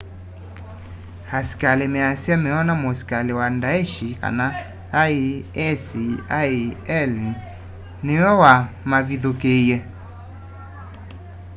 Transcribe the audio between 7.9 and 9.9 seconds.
niwe wa mavithukiie